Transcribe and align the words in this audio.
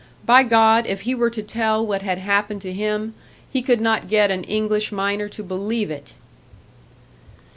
By 0.25 0.41
God, 0.41 0.87
if 0.87 1.01
he 1.01 1.13
were 1.13 1.29
to 1.29 1.43
tell 1.43 1.85
what 1.85 2.01
had 2.01 2.17
happened 2.17 2.59
to 2.63 2.73
him, 2.73 3.13
he 3.51 3.61
could 3.61 3.79
not 3.79 4.09
get 4.09 4.31
an 4.31 4.43
English 4.45 4.91
miner 4.91 5.29
to 5.29 5.43
believe 5.43 5.91
it! 5.91 6.13